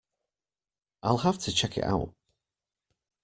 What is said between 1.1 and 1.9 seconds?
have to check it